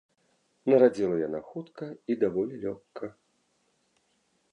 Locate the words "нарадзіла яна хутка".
0.73-1.85